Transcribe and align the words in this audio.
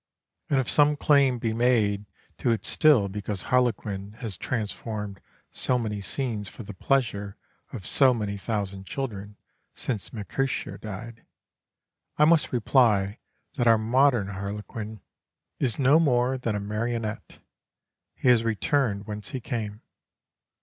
And 0.49 0.59
if 0.59 0.67
some 0.67 0.95
claim 0.97 1.37
be 1.37 1.53
made 1.53 2.07
to 2.39 2.49
it 2.49 2.65
still 2.65 3.07
because 3.07 3.43
Harlequin 3.43 4.13
has 4.13 4.35
transformed 4.35 5.21
so 5.51 5.77
many 5.77 6.01
scenes 6.01 6.49
for 6.49 6.63
the 6.63 6.73
pleasure 6.73 7.37
of 7.71 7.85
so 7.85 8.11
many 8.11 8.35
thousand 8.35 8.87
children, 8.87 9.35
since 9.75 10.11
Mercutio 10.11 10.77
died, 10.77 11.23
I 12.17 12.25
must 12.25 12.51
reply 12.51 13.19
that 13.57 13.67
our 13.67 13.77
modern 13.77 14.29
Harlequin 14.29 15.01
is 15.59 15.77
no 15.77 15.99
more 15.99 16.35
than 16.35 16.55
a 16.55 16.59
marionnette; 16.59 17.37
he 18.15 18.27
has 18.29 18.43
returned 18.43 19.05
whence 19.05 19.29
he 19.29 19.39
came. 19.39 19.81